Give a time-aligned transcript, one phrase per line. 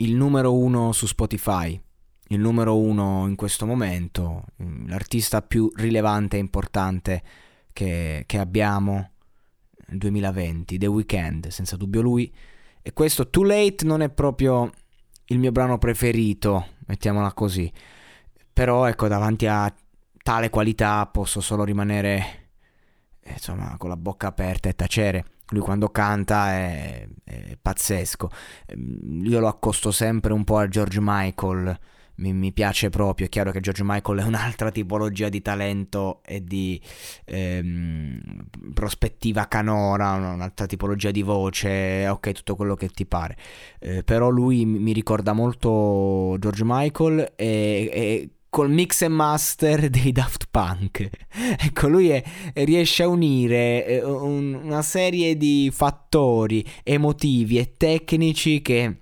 [0.00, 1.80] il numero uno su Spotify,
[2.28, 4.44] il numero uno in questo momento,
[4.86, 7.22] l'artista più rilevante e importante
[7.72, 9.10] che, che abbiamo
[9.88, 12.32] nel 2020, The Weeknd, senza dubbio lui.
[12.82, 14.70] E questo Too Late non è proprio
[15.26, 17.70] il mio brano preferito, mettiamola così.
[18.52, 19.72] Però ecco, davanti a
[20.22, 22.48] tale qualità posso solo rimanere
[23.20, 25.24] eh, insomma con la bocca aperta e tacere.
[25.50, 28.30] Lui quando canta è, è pazzesco.
[28.66, 31.78] Ehm, io lo accosto sempre un po' a George Michael
[32.20, 33.26] mi, mi, piace proprio.
[33.26, 36.80] È chiaro che George Michael è un'altra tipologia di talento e di
[37.24, 38.20] ehm,
[38.72, 43.36] prospettiva canora, un'altra tipologia di voce, ok, tutto quello che ti pare.
[43.80, 50.12] Eh, però lui mi ricorda molto George Michael e, e col mix e master dei
[50.12, 51.08] Daft Punk.
[51.58, 52.22] ecco, lui è,
[52.54, 58.96] riesce a unire eh, un, una serie di fattori emotivi e tecnici che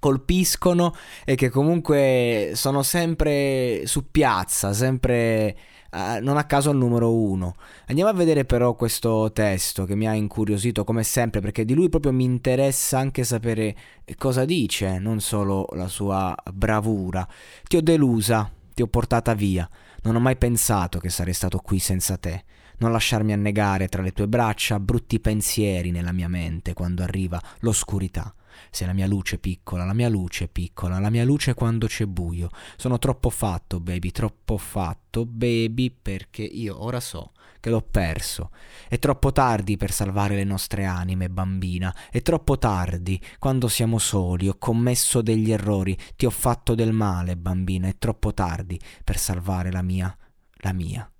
[0.00, 0.94] colpiscono
[1.24, 5.56] e che comunque sono sempre su piazza, sempre
[5.92, 7.54] uh, non a caso al numero uno.
[7.86, 11.90] Andiamo a vedere però questo testo che mi ha incuriosito come sempre perché di lui
[11.90, 13.76] proprio mi interessa anche sapere
[14.16, 17.28] cosa dice, non solo la sua bravura.
[17.64, 18.50] Ti ho delusa,
[18.80, 19.68] ti ho portata via,
[20.04, 22.44] non ho mai pensato che sarei stato qui senza te.
[22.80, 28.34] Non lasciarmi annegare tra le tue braccia brutti pensieri nella mia mente quando arriva l'oscurità.
[28.70, 32.48] Sei la mia luce piccola, la mia luce piccola, la mia luce quando c'è buio.
[32.76, 38.50] Sono troppo fatto, baby, troppo fatto, baby, perché io ora so che l'ho perso.
[38.88, 41.94] È troppo tardi per salvare le nostre anime, bambina.
[42.10, 43.20] È troppo tardi.
[43.38, 47.88] Quando siamo soli, ho commesso degli errori, ti ho fatto del male, bambina.
[47.88, 50.16] È troppo tardi per salvare la mia,
[50.62, 51.10] la mia.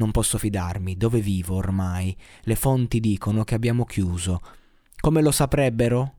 [0.00, 2.16] Non posso fidarmi, dove vivo ormai?
[2.44, 4.40] Le fonti dicono che abbiamo chiuso.
[4.98, 6.14] Come lo saprebbero?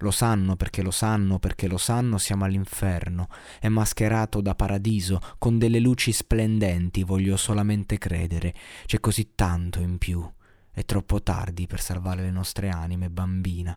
[0.00, 3.28] Lo sanno perché lo sanno perché lo sanno siamo all'inferno.
[3.58, 8.52] È mascherato da paradiso con delle luci splendenti, voglio solamente credere.
[8.84, 10.22] C'è così tanto in più.
[10.70, 13.74] È troppo tardi per salvare le nostre anime, bambina.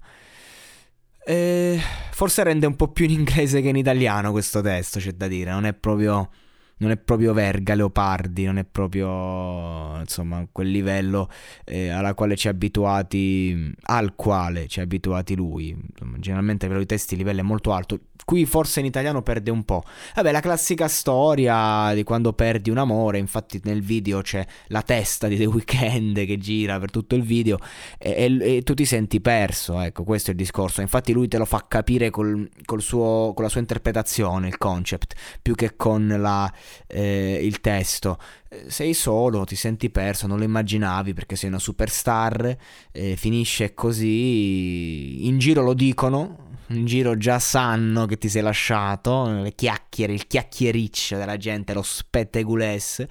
[1.26, 1.80] E
[2.12, 5.52] forse rende un po' più in inglese che in italiano questo testo, c'è da dire.
[5.52, 6.30] Non è proprio
[6.78, 11.30] non è proprio Verga Leopardi, non è proprio insomma quel livello
[11.64, 15.70] eh, alla quale ci è abituati, al quale ci è abituati lui.
[15.70, 18.00] Insomma, generalmente per i testi il livello è molto alto.
[18.26, 19.84] Qui forse in italiano perde un po'.
[20.16, 25.28] Vabbè, la classica storia di quando perdi un amore, infatti nel video c'è la testa
[25.28, 27.60] di The Weeknd che gira per tutto il video
[28.00, 30.82] e, e, e tu ti senti perso, ecco, questo è il discorso.
[30.82, 35.14] Infatti lui te lo fa capire col, col suo, con la sua interpretazione, il concept,
[35.42, 36.52] più che con la,
[36.88, 38.18] eh, il testo.
[38.50, 42.58] Eh, sei solo, ti senti perso, non lo immaginavi perché sei una superstar,
[42.92, 49.30] eh, finisce così, in giro lo dicono, in giro già sanno che ti sei lasciato,
[49.42, 53.06] le chiacchiere, il chiacchiericcio della gente, lo spettegules,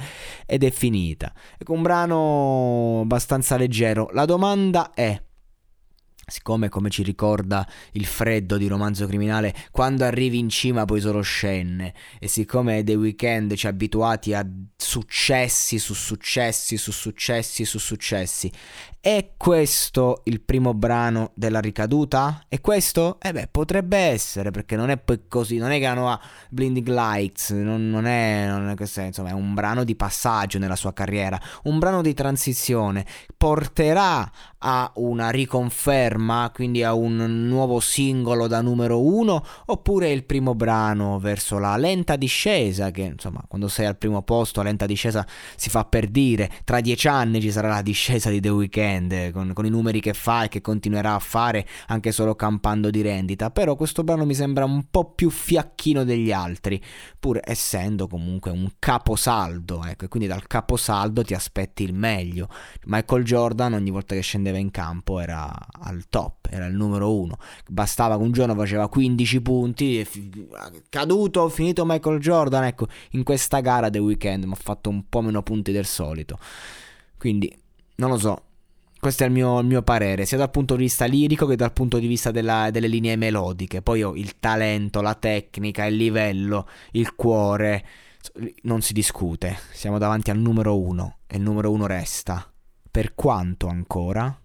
[0.47, 1.33] ed è finita.
[1.59, 4.09] Ecco, un brano abbastanza leggero.
[4.13, 5.21] La domanda è...
[6.27, 11.21] Siccome, come ci ricorda il freddo di romanzo criminale, quando arrivi in cima poi solo
[11.21, 14.47] scenne, e siccome The Weeknd ci ha abituati a
[14.77, 18.51] successi su successi su successi su successi,
[19.05, 22.47] è questo il primo brano della ricaduta?
[22.49, 23.19] E questo?
[23.21, 26.19] Eh beh, potrebbe essere, perché non è poi così, non è che hanno
[26.49, 30.75] Blinding Lights, non, non, è, non è questo, insomma, è un brano di passaggio nella
[30.75, 33.05] sua carriera, un brano di transizione,
[33.37, 34.31] porterà
[34.67, 37.17] a una riconferma, quindi a un
[37.49, 43.45] nuovo singolo da numero uno, oppure il primo brano verso la lenta discesa, che insomma,
[43.47, 45.27] quando sei al primo posto, la lenta discesa
[45.57, 49.53] si fa per dire, tra dieci anni ci sarà la discesa di The Weeknd con,
[49.53, 53.51] con, i numeri che fa e che continuerà a fare anche solo campando di rendita.
[53.51, 56.83] Però questo brano mi sembra un po' più fiacchino degli altri,
[57.21, 59.85] pur essendo comunque un caposaldo.
[59.85, 62.49] Ecco, quindi dal caposaldo ti aspetti il meglio.
[62.87, 67.39] Michael Jordan ogni volta che scendeva in campo era al top, era il numero uno.
[67.69, 70.09] Bastava che un giorno faceva 15 punti,
[70.89, 72.65] caduto, finito Michael Jordan.
[72.65, 76.39] Ecco, in questa gara The Weeknd mi ha fatto un po' meno punti del solito.
[77.17, 77.55] Quindi
[77.97, 78.43] non lo so,
[79.05, 81.75] questo è il mio, il mio, parere, sia dal punto di vista lirico che dal
[81.75, 83.83] punto di vista della, delle linee melodiche.
[83.83, 87.85] Poi ho il talento, la tecnica, il livello, il cuore.
[88.63, 89.59] Non si discute.
[89.73, 92.51] Siamo davanti al numero uno e il numero uno resta.
[92.91, 94.41] Per quanto ancora?